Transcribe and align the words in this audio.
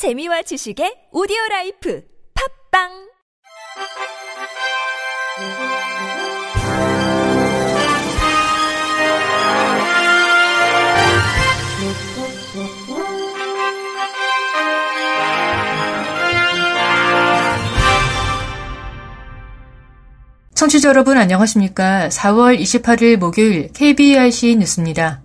재미와 0.00 0.40
지식의 0.40 1.12
오디오 1.12 1.36
라이프 1.50 2.02
팝빵 2.72 2.88
청취자 20.54 20.88
여러분 20.88 21.18
안녕하십니까? 21.18 22.08
4월 22.08 22.58
28일 22.58 23.18
목요일 23.18 23.70
KBRC 23.74 24.56
뉴스입니다. 24.56 25.20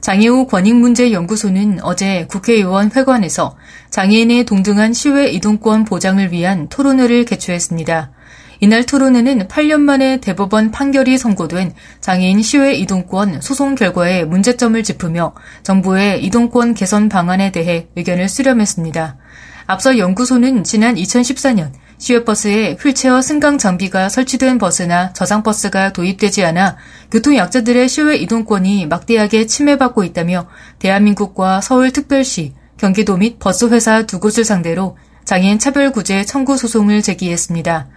장애우 0.00 0.46
권익문제연구소는 0.46 1.80
어제 1.82 2.26
국회의원 2.26 2.90
회관에서 2.94 3.56
장애인의 3.90 4.44
동등한 4.44 4.92
시외 4.92 5.28
이동권 5.30 5.84
보장을 5.84 6.32
위한 6.32 6.68
토론회를 6.68 7.24
개최했습니다. 7.24 8.12
이날 8.60 8.84
토론회는 8.84 9.46
8년 9.46 9.80
만에 9.80 10.16
대법원 10.18 10.72
판결이 10.72 11.16
선고된 11.16 11.74
장애인 12.00 12.42
시외 12.42 12.74
이동권 12.74 13.40
소송 13.40 13.74
결과의 13.74 14.26
문제점을 14.26 14.82
짚으며 14.82 15.34
정부의 15.62 16.24
이동권 16.24 16.74
개선 16.74 17.08
방안에 17.08 17.52
대해 17.52 17.86
의견을 17.94 18.28
수렴했습니다. 18.28 19.16
앞서 19.66 19.98
연구소는 19.98 20.64
지난 20.64 20.96
2014년 20.96 21.70
시외버스에 21.98 22.76
휠체어 22.80 23.20
승강 23.20 23.58
장비가 23.58 24.08
설치된 24.08 24.58
버스나 24.58 25.12
저장버스가 25.12 25.92
도입되지 25.92 26.44
않아 26.44 26.76
교통약자들의 27.10 27.88
시외 27.88 28.16
이동권이 28.16 28.86
막대하게 28.86 29.46
침해받고 29.46 30.04
있다며 30.04 30.48
대한민국과 30.78 31.60
서울특별시, 31.60 32.54
경기도 32.76 33.16
및 33.16 33.38
버스회사 33.38 34.06
두 34.06 34.20
곳을 34.20 34.44
상대로 34.44 34.96
장애인 35.24 35.58
차별구제 35.58 36.24
청구 36.24 36.56
소송을 36.56 37.02
제기했습니다. 37.02 37.88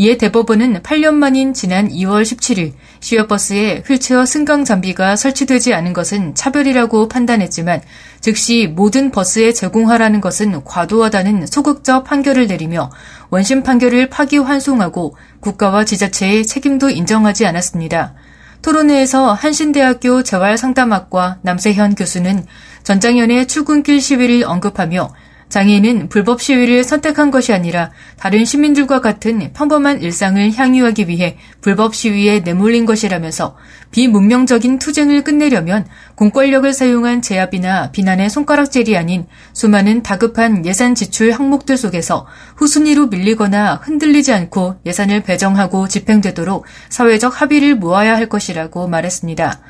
이에 0.00 0.16
대법원은 0.16 0.82
8년 0.84 1.14
만인 1.14 1.52
지난 1.52 1.88
2월 1.88 2.22
17일 2.22 2.72
시외버스에 3.00 3.82
휠체어 3.84 4.26
승강 4.26 4.64
장비가 4.64 5.16
설치되지 5.16 5.74
않은 5.74 5.92
것은 5.92 6.36
차별이라고 6.36 7.08
판단했지만 7.08 7.82
즉시 8.20 8.72
모든 8.72 9.10
버스에 9.10 9.52
제공하라는 9.52 10.20
것은 10.20 10.62
과도하다는 10.62 11.46
소극적 11.46 12.04
판결을 12.04 12.46
내리며 12.46 12.92
원심 13.30 13.64
판결을 13.64 14.08
파기환송하고 14.08 15.16
국가와 15.40 15.84
지자체의 15.84 16.46
책임도 16.46 16.90
인정하지 16.90 17.44
않았습니다. 17.46 18.14
토론회에서 18.62 19.32
한신대학교 19.32 20.22
재활상담학과 20.22 21.38
남세현 21.42 21.96
교수는 21.96 22.46
전장현의 22.84 23.48
출근길 23.48 24.00
시위를 24.00 24.44
언급하며 24.46 25.10
장애인은 25.48 26.08
불법 26.08 26.42
시위를 26.42 26.84
선택한 26.84 27.30
것이 27.30 27.52
아니라 27.52 27.90
다른 28.18 28.44
시민들과 28.44 29.00
같은 29.00 29.52
평범한 29.52 30.02
일상을 30.02 30.52
향유하기 30.54 31.08
위해 31.08 31.38
불법 31.60 31.94
시위에 31.94 32.40
내몰린 32.40 32.84
것이라면서 32.84 33.56
비문명적인 33.90 34.78
투쟁을 34.78 35.24
끝내려면 35.24 35.86
공권력을 36.16 36.70
사용한 36.72 37.22
제압이나 37.22 37.90
비난의 37.90 38.28
손가락질이 38.28 38.96
아닌 38.96 39.26
수많은 39.54 40.02
다급한 40.02 40.66
예산 40.66 40.94
지출 40.94 41.32
항목들 41.32 41.76
속에서 41.76 42.26
후순위로 42.56 43.06
밀리거나 43.06 43.76
흔들리지 43.76 44.32
않고 44.32 44.76
예산을 44.84 45.22
배정하고 45.22 45.88
집행되도록 45.88 46.66
사회적 46.90 47.40
합의를 47.40 47.76
모아야 47.76 48.16
할 48.16 48.28
것이라고 48.28 48.88
말했습니다. 48.88 49.60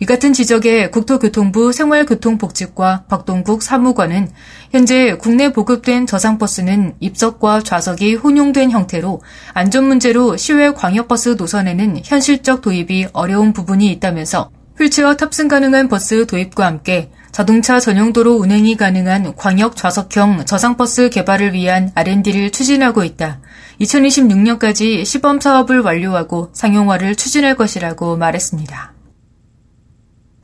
이 0.00 0.06
같은 0.06 0.32
지적에 0.32 0.90
국토교통부 0.90 1.72
생활교통복지과 1.72 3.04
박동국 3.08 3.62
사무관은 3.62 4.30
현재 4.70 5.16
국내 5.16 5.52
보급된 5.52 6.06
저상버스는 6.06 6.94
입석과 7.00 7.62
좌석이 7.62 8.14
혼용된 8.14 8.70
형태로 8.70 9.20
안전 9.54 9.84
문제로 9.84 10.36
시외 10.36 10.72
광역버스 10.72 11.30
노선에는 11.36 12.02
현실적 12.04 12.60
도입이 12.60 13.08
어려운 13.12 13.52
부분이 13.52 13.90
있다면서 13.92 14.50
휠체어 14.78 15.16
탑승 15.16 15.48
가능한 15.48 15.88
버스 15.88 16.26
도입과 16.26 16.64
함께 16.64 17.10
자동차 17.32 17.80
전용도로 17.80 18.34
운행이 18.34 18.76
가능한 18.76 19.34
광역 19.34 19.74
좌석형 19.74 20.44
저상버스 20.44 21.10
개발을 21.10 21.52
위한 21.54 21.90
R&D를 21.96 22.50
추진하고 22.50 23.02
있다. 23.02 23.40
2026년까지 23.80 25.04
시범 25.04 25.40
사업을 25.40 25.80
완료하고 25.80 26.50
상용화를 26.52 27.16
추진할 27.16 27.56
것이라고 27.56 28.16
말했습니다. 28.16 28.97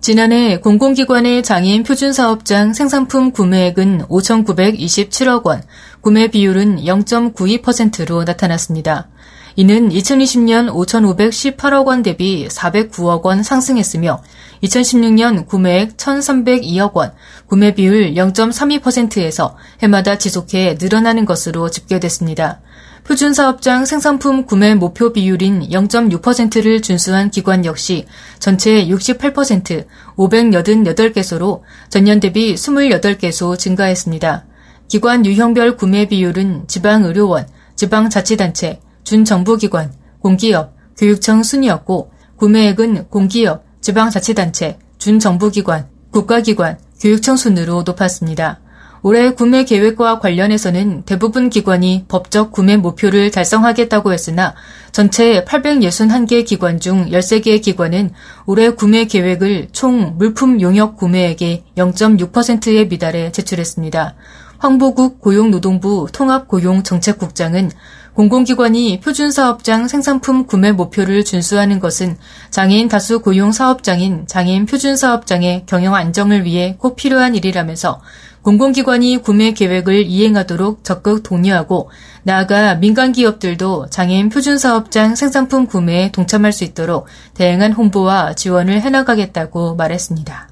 지난해 0.04 0.58
공공기관의 0.58 1.42
장애인 1.42 1.82
표준사업장 1.82 2.74
생산품 2.74 3.32
구매액은 3.32 4.02
5,927억 4.08 5.46
원, 5.46 5.62
구매 6.02 6.28
비율은 6.28 6.76
0.92%로 6.80 8.24
나타났습니다. 8.24 9.08
이는 9.56 9.88
2020년 9.88 10.70
5,518억 10.70 11.86
원 11.86 12.02
대비 12.02 12.46
409억 12.48 13.22
원 13.22 13.42
상승했으며 13.42 14.22
2016년 14.62 15.46
구매액 15.46 15.96
1,302억 15.96 16.92
원, 16.92 17.14
구매 17.46 17.74
비율 17.74 18.12
0.32%에서 18.12 19.56
해마다 19.80 20.18
지속해 20.18 20.76
늘어나는 20.78 21.24
것으로 21.24 21.70
집계됐습니다. 21.70 22.60
표준사업장 23.04 23.84
생산품 23.84 24.46
구매 24.46 24.74
목표 24.74 25.12
비율인 25.12 25.68
0.6%를 25.68 26.80
준수한 26.80 27.30
기관 27.30 27.66
역시 27.66 28.06
전체 28.38 28.86
68% 28.86 29.86
588개소로 30.16 31.60
전년 31.90 32.18
대비 32.18 32.54
28개소 32.54 33.58
증가했습니다. 33.58 34.46
기관 34.88 35.26
유형별 35.26 35.76
구매 35.76 36.08
비율은 36.08 36.66
지방의료원, 36.66 37.46
지방자치단체, 37.76 38.80
준정부기관, 39.04 39.92
공기업, 40.20 40.74
교육청 40.96 41.42
순이었고 41.42 42.10
구매액은 42.36 43.08
공기업, 43.08 43.64
지방자치단체, 43.82 44.78
준정부기관, 44.96 45.88
국가기관, 46.10 46.78
교육청 46.98 47.36
순으로 47.36 47.82
높았습니다. 47.82 48.60
올해 49.06 49.34
구매 49.34 49.64
계획과 49.64 50.18
관련해서는 50.18 51.02
대부분 51.02 51.50
기관이 51.50 52.06
법적 52.08 52.52
구매 52.52 52.78
목표를 52.78 53.30
달성하겠다고 53.30 54.14
했으나 54.14 54.54
전체 54.92 55.44
861개 55.44 56.46
기관 56.46 56.80
중 56.80 57.10
13개 57.10 57.60
기관은 57.60 58.12
올해 58.46 58.70
구매 58.70 59.04
계획을 59.04 59.68
총 59.72 60.16
물품 60.16 60.62
용역 60.62 60.96
구매액의 60.96 61.64
0.6%에 61.76 62.86
미달해 62.88 63.30
제출했습니다. 63.30 64.14
황보국 64.56 65.20
고용노동부 65.20 66.06
통합고용정책국장은 66.10 67.72
공공기관이 68.14 69.00
표준사업장 69.00 69.88
생산품 69.88 70.46
구매 70.46 70.72
목표를 70.72 71.24
준수하는 71.24 71.78
것은 71.78 72.16
장애인 72.48 72.88
다수 72.88 73.20
고용 73.20 73.52
사업장인 73.52 74.26
장애인 74.26 74.64
표준사업장의 74.64 75.64
경영 75.66 75.94
안정을 75.94 76.44
위해 76.44 76.76
꼭 76.78 76.96
필요한 76.96 77.34
일이라면서 77.34 78.00
공공기관이 78.44 79.22
구매 79.22 79.52
계획을 79.52 80.04
이행하도록 80.04 80.84
적극 80.84 81.22
독려하고 81.22 81.90
나아가 82.24 82.74
민간 82.74 83.12
기업들도 83.12 83.88
장애인 83.88 84.28
표준 84.28 84.58
사업장 84.58 85.14
생산품 85.16 85.66
구매에 85.66 86.12
동참할 86.12 86.52
수 86.52 86.64
있도록 86.64 87.06
다양한 87.32 87.72
홍보와 87.72 88.34
지원을 88.34 88.82
해나가겠다고 88.82 89.76
말했습니다. 89.76 90.50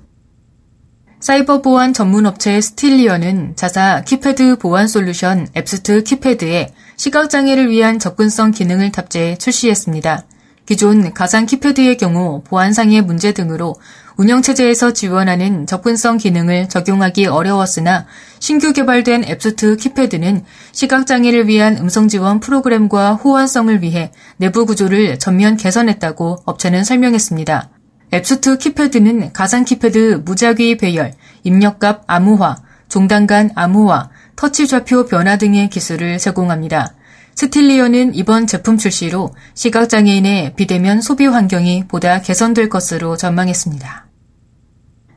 사이버 1.21 1.61
보안 1.61 1.93
전문 1.93 2.25
업체 2.25 2.63
스틸리어는 2.63 3.57
자사 3.57 4.03
키패드 4.05 4.57
보안 4.57 4.89
솔루션 4.89 5.47
앱수트 5.55 6.03
키패드에 6.03 6.73
시각장애를 6.97 7.71
위한 7.71 7.99
접근성 7.99 8.53
기능을 8.53 8.91
탑재해 8.91 9.37
출시했습니다. 9.37 10.25
기존 10.65 11.13
가상 11.13 11.45
키패드의 11.45 11.99
경우 11.99 12.43
보안상의 12.45 13.03
문제 13.03 13.33
등으로 13.33 13.75
운영체제에서 14.17 14.93
지원하는 14.93 15.67
접근성 15.67 16.19
기능을 16.19 16.69
적용하기 16.69 17.27
어려웠으나 17.27 18.07
신규 18.39 18.73
개발된 18.73 19.25
앱수트 19.25 19.77
키패드는 19.77 20.45
시각장애를 20.73 21.49
위한 21.49 21.79
음성 21.79 22.09
지원 22.09 22.41
프로그램과 22.41 23.15
호환성을 23.15 23.83
위해 23.83 24.13
내부 24.37 24.67
구조를 24.67 25.19
전면 25.19 25.57
개선했다고 25.57 26.43
업체는 26.45 26.85
설명했습니다. 26.85 27.71
앱수트 28.15 28.59
키패드는 28.59 29.33
가상 29.33 29.65
키패드 29.65 30.23
무작위 30.25 30.77
배열, 30.77 31.13
입력값 31.45 32.05
암호화, 32.07 32.57
종단 32.89 33.27
간 33.27 33.51
암호화, 33.55 34.11
터치 34.37 34.67
좌표 34.67 35.07
변화 35.07 35.37
등의 35.39 35.71
기술을 35.71 36.19
제공합니다. 36.19 36.95
스틸리어는 37.35 38.15
이번 38.15 38.47
제품 38.47 38.79
출시로 38.79 39.35
시각장애인의 39.55 40.55
비대면 40.55 41.01
소비 41.01 41.27
환경이 41.27 41.89
보다 41.89 42.21
개선될 42.21 42.69
것으로 42.69 43.17
전망했습니다. 43.17 44.07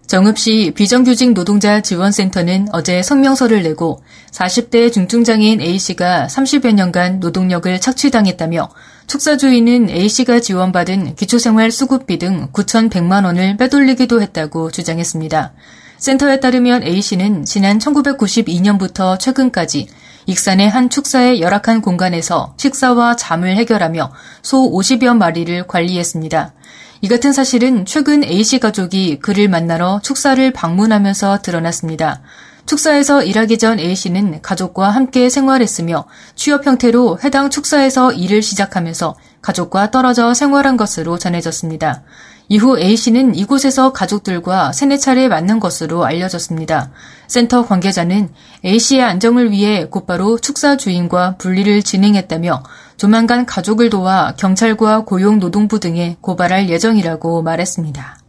정읍시 0.08 0.74
비정규직 0.76 1.34
노동자 1.34 1.82
지원센터는 1.82 2.68
어제 2.72 3.02
성명서를 3.02 3.64
내고 3.64 4.04
40대 4.32 4.94
중증장애인 4.94 5.62
A씨가 5.62 6.28
30여 6.30 6.74
년간 6.74 7.20
노동력을 7.20 7.82
착취당했다며 7.82 8.70
축사주인은 9.08 9.90
A씨가 9.90 10.42
지원받은 10.42 11.16
기초생활 11.16 11.72
수급비 11.72 12.20
등 12.20 12.50
9,100만 12.54 13.26
원을 13.26 13.58
빼돌리기도 13.58 14.22
했다고 14.22 14.72
주장했습니다. 14.72 15.54
센터에 15.98 16.40
따르면 16.40 16.84
A씨는 16.84 17.46
지난 17.46 17.80
1992년부터 17.80 19.18
최근까지 19.18 19.88
익산의 20.26 20.70
한 20.70 20.90
축사의 20.90 21.42
열악한 21.42 21.82
공간에서 21.82 22.54
식사와 22.58 23.16
잠을 23.16 23.56
해결하며 23.58 24.12
소 24.42 24.72
50여 24.72 25.16
마리를 25.16 25.68
관리했습니다. 25.68 26.54
이 27.02 27.08
같은 27.08 27.34
사실은 27.34 27.86
최근 27.86 28.24
A씨 28.24 28.60
가족이 28.60 29.20
그를 29.20 29.48
만나러 29.48 30.00
축사를 30.02 30.52
방문하면서 30.52 31.42
드러났습니다. 31.42 32.22
축사에서 32.66 33.24
일하기 33.24 33.60
전 33.60 33.80
A씨는 33.80 34.42
가족과 34.42 34.90
함께 34.90 35.30
생활했으며 35.30 36.06
취업 36.36 36.66
형태로 36.66 37.20
해당 37.24 37.52
축사에서 37.52 38.12
일을 38.12 38.42
시작하면서 38.42 39.16
가족과 39.46 39.92
떨어져 39.92 40.34
생활한 40.34 40.76
것으로 40.76 41.20
전해졌습니다. 41.20 42.02
이후 42.50 42.80
A씨는 42.80 43.36
이곳에서 43.36 43.94
가족들과 43.94 44.72
세네 44.72 44.98
차례 44.98 45.28
만난 45.28 45.60
것으로 45.60 46.04
알려졌습니다. 46.04 46.92
센터 47.28 47.64
관계자는 47.64 48.30
A씨의 48.66 49.04
안정을 49.04 49.52
위해 49.52 49.86
곧바로 49.86 50.40
축사 50.40 50.78
주인과 50.78 51.36
분리를 51.38 51.84
진행했다며 51.84 52.64
조만간 52.98 53.46
가족을 53.46 53.92
도와 53.92 54.34
경찰과 54.36 55.06
고용노동부 55.06 55.80
등에 55.80 56.18
고발할 56.22 56.70
예정이라고 56.70 57.44
말했습니다. 57.44 58.25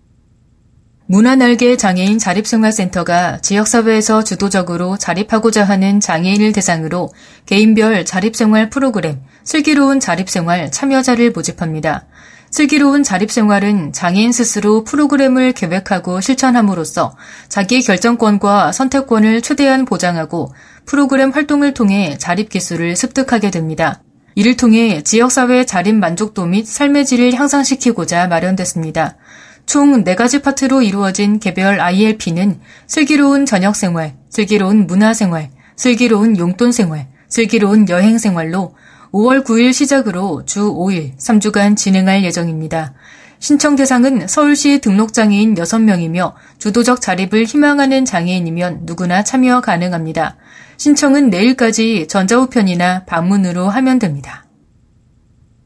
문화날개 1.09 1.77
장애인 1.77 2.19
자립생활센터가 2.19 3.39
지역사회에서 3.39 4.25
주도적으로 4.25 4.97
자립하고자 4.97 5.63
하는 5.63 6.01
장애인을 6.01 6.53
대상으로 6.53 7.11
개인별 7.47 8.05
자립생활 8.05 8.71
프로그램 8.71 9.21
슬기로운 9.45 10.01
자립생활 10.01 10.73
참여자를 10.73 11.31
모집합니다. 11.31 12.07
슬기로운 12.51 13.05
자립생활은 13.05 13.93
장애인 13.93 14.33
스스로 14.33 14.83
프로그램을 14.83 15.53
계획하고 15.53 16.21
실천함으로써 16.21 17.17
자기 17.49 17.83
결정권과 17.83 18.73
선택권을 18.73 19.43
최대한 19.43 19.85
보장하고 19.85 20.53
프로그램 20.87 21.31
활동을 21.31 21.73
통해 21.75 22.17
자립 22.19 22.49
기술을 22.49 22.97
습득하게 22.97 23.53
됩니다. 23.53 24.03
이를 24.35 24.57
통해 24.57 25.03
지역사회 25.03 25.67
자립 25.67 25.95
만족도 25.95 26.47
및 26.47 26.67
삶의 26.67 27.07
질을 27.07 27.35
향상시키고자 27.35 28.27
마련됐습니다. 28.27 29.17
총 29.67 30.05
4가지 30.05 30.43
파트로 30.43 30.83
이루어진 30.83 31.41
개별 31.41 31.81
ILP는 31.81 32.61
슬기로운 32.87 33.47
저녁 33.47 33.75
생활, 33.75 34.15
슬기로운 34.31 34.87
문화 34.87 35.13
생활, 35.13 35.51
슬기로운 35.75 36.39
용돈 36.39 36.71
생활, 36.71 37.09
슬기로운 37.29 37.89
여행 37.89 38.19
생활로 38.19 38.75
5월 39.13 39.45
9일 39.45 39.73
시작으로 39.73 40.45
주 40.47 40.73
5일 40.73 41.17
3주간 41.19 41.77
진행할 41.77 42.23
예정입니다. 42.23 42.95
신청 43.41 43.77
대상은 43.77 44.29
서울시 44.29 44.81
등록장애인 44.81 45.57
6명이며 45.57 46.35
주도적 46.59 47.01
자립을 47.01 47.45
희망하는 47.45 48.05
장애인이면 48.05 48.81
누구나 48.83 49.25
참여 49.25 49.63
가능합니다. 49.63 50.37
신청은 50.77 51.29
내일까지 51.29 52.07
전자우편이나 52.09 53.05
방문으로 53.05 53.69
하면 53.69 53.99
됩니다. 53.99 54.47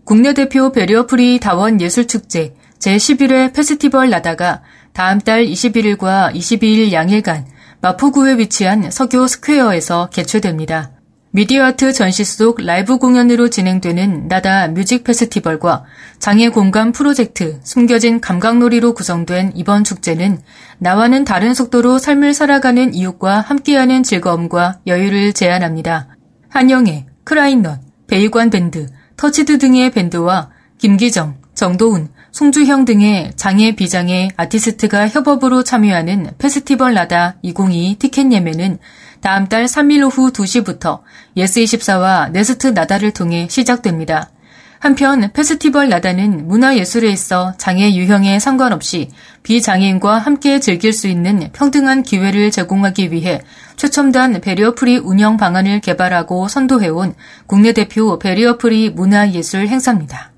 국내 0.05 0.32
대표 0.35 0.73
배리어프리 0.73 1.38
다원 1.38 1.81
예술축제 1.81 2.55
제11회 2.81 3.53
페스티벌 3.55 4.11
나다가 4.11 4.62
다음 4.93 5.21
달 5.21 5.44
21일과 5.44 6.35
22일 6.35 6.93
양일간 6.93 7.47
마포구에 7.82 8.38
위치한 8.38 8.91
서교 8.91 9.27
스퀘어에서 9.27 10.09
개최됩니다. 10.11 10.93
미디어 11.32 11.65
아트 11.65 11.93
전시 11.93 12.25
속 12.25 12.61
라이브 12.61 12.99
공연으로 12.99 13.50
진행되는 13.50 14.27
나다 14.27 14.67
뮤직 14.67 15.05
페스티벌과 15.05 15.85
장애 16.19 16.49
공감 16.49 16.91
프로젝트 16.91 17.61
숨겨진 17.62 18.21
감각놀이로 18.21 18.94
구성된 18.94 19.53
이번 19.55 19.85
축제는 19.85 20.41
나와는 20.79 21.25
다른 21.25 21.55
속도로 21.55 21.99
삶을 21.99 22.35
살아가는 22.35 22.94
이웃과 22.94 23.43
함께하는 23.43 24.03
즐거움과 24.03 24.81
여유를 24.88 25.32
제안합니다. 25.35 26.17
한영애, 26.49 27.06
크라잉넛, 27.23 27.81
배희관 28.09 28.50
밴드, 28.50 28.88
터치드 29.17 29.59
등의 29.59 29.93
밴드와 29.93 30.50
김기정, 30.79 31.37
정도훈, 31.55 32.09
송주형 32.32 32.85
등의 32.85 33.32
장애 33.37 33.75
비장애 33.75 34.29
아티스트가 34.37 35.09
협업으로 35.09 35.65
참여하는 35.65 36.32
페스티벌 36.38 36.94
나다 36.94 37.37
2022 37.43 37.97
티켓 37.99 38.32
예매는 38.32 38.79
다음 39.21 39.49
달 39.49 39.65
3일 39.65 40.06
오후 40.06 40.31
2시부터 40.32 41.00
예스24와 41.37 42.31
네스트 42.31 42.69
나다를 42.69 43.11
통해 43.11 43.49
시작됩니다. 43.50 44.31
한편 44.79 45.31
페스티벌 45.32 45.91
나다는 45.91 46.47
문화예술에 46.47 47.11
있어 47.11 47.53
장애 47.59 47.94
유형에 47.94 48.38
상관없이 48.38 49.11
비장애인과 49.43 50.19
함께 50.19 50.59
즐길 50.59 50.94
수 50.94 51.06
있는 51.06 51.50
평등한 51.53 52.03
기회를 52.03 52.50
제공하기 52.50 53.12
위해 53.12 53.43
최첨단 53.77 54.41
베리어프리 54.41 54.99
운영 54.99 55.37
방안을 55.37 55.81
개발하고 55.81 56.49
선도해온 56.49 57.15
국내 57.47 57.73
대표 57.73 58.19
베리어프리 58.19 58.91
문화예술 58.91 59.69
행사입니다. 59.69 60.30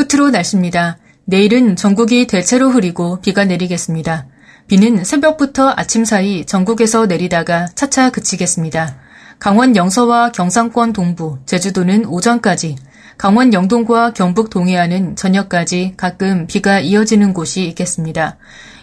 끝으로 0.00 0.30
날씨입니다. 0.30 0.96
내일은 1.26 1.76
전국이 1.76 2.26
대체로 2.26 2.70
흐리고 2.70 3.20
비가 3.20 3.44
내리겠습니다. 3.44 4.28
비는 4.66 5.04
새벽부터 5.04 5.74
아침 5.76 6.06
사이 6.06 6.46
전국에서 6.46 7.04
내리다가 7.04 7.66
차차 7.74 8.08
그치겠습니다. 8.10 8.96
강원 9.38 9.76
영서와 9.76 10.32
경상권 10.32 10.94
동부, 10.94 11.40
제주도는 11.44 12.06
오전까지, 12.06 12.76
강원 13.18 13.52
영동과 13.52 14.14
경북 14.14 14.48
동해안은 14.48 15.16
저녁까지 15.16 15.94
가끔 15.98 16.46
비가 16.46 16.80
이어지는 16.80 17.34
곳이 17.34 17.66
있겠습니다. 17.66 18.38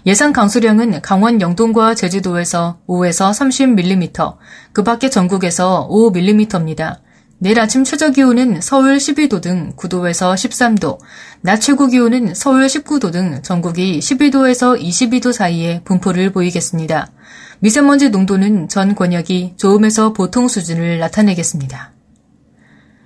예상 0.05 0.33
강수량은 0.33 1.01
강원 1.01 1.41
영동과 1.41 1.95
제주도에서 1.95 2.77
5에서 2.87 3.31
30mm, 3.31 4.37
그 4.71 4.83
밖에 4.83 5.09
전국에서 5.09 5.89
5mm입니다. 5.89 7.06
내일 7.39 7.59
아침 7.59 7.83
최저 7.83 8.09
기온은 8.09 8.61
서울 8.61 8.97
12도 8.97 9.41
등 9.41 9.73
9도에서 9.75 10.33
13도, 10.33 10.97
낮 11.41 11.59
최고 11.59 11.85
기온은 11.87 12.33
서울 12.33 12.65
19도 12.65 13.11
등 13.11 13.41
전국이 13.43 13.99
12도에서 13.99 14.81
22도 14.81 15.31
사이에 15.31 15.81
분포를 15.83 16.31
보이겠습니다. 16.31 17.11
미세먼지 17.59 18.09
농도는 18.09 18.67
전 18.69 18.95
권역이 18.95 19.53
좋음에서 19.57 20.13
보통 20.13 20.47
수준을 20.47 20.97
나타내겠습니다. 20.97 21.93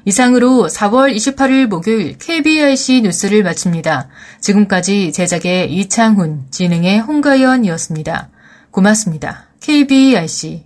이상으로 0.06 0.68
4월 0.68 1.14
28일 1.14 1.68
목요일 1.68 2.18
KBIC 2.18 3.02
뉴스를 3.02 3.44
마칩니다. 3.44 4.08
지금까지 4.40 5.12
제작의 5.12 5.74
이창훈, 5.74 6.46
진행의 6.50 7.02
홍가연이었습니다. 7.02 8.30
고맙습니다. 8.72 9.50
KBIC 9.60 10.66